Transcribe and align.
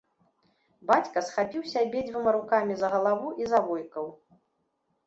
Бацька 0.91 1.23
схапіўся 1.27 1.77
абедзвюма 1.85 2.35
рукамі 2.39 2.73
за 2.81 2.87
галаву 2.95 3.29
і 3.45 3.53
завойкаў. 3.55 4.05